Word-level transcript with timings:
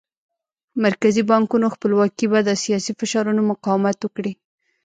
مرکزي 0.83 1.23
بانکونو 1.29 1.67
خپلواکي 1.75 2.25
به 2.31 2.39
د 2.43 2.49
سیاسي 2.63 2.91
فشارونو 2.99 3.41
مقاومت 3.51 3.97
وکړي. 4.01 4.33